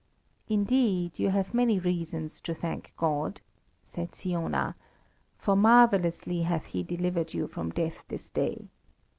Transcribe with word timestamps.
"Indeed, 0.49 1.19
you 1.19 1.29
have 1.29 1.53
many 1.53 1.77
reasons 1.77 2.41
to 2.41 2.55
thank 2.55 2.91
God," 2.97 3.39
said 3.83 4.15
Siona; 4.15 4.73
"for 5.37 5.55
marvellously 5.55 6.41
hath 6.41 6.65
He 6.65 6.81
delivered 6.81 7.35
you 7.35 7.45
from 7.47 7.69
death 7.69 8.01
this 8.07 8.27
day. 8.27 8.69